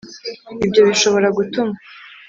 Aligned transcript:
Ibyo 0.65 0.81
bishobora 0.89 1.27
gutuma 1.37 1.75